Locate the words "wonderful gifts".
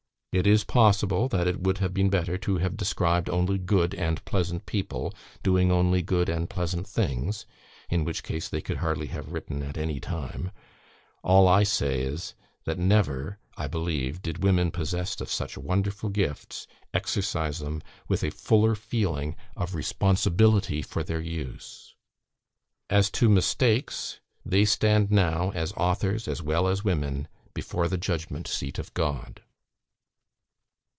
15.57-16.65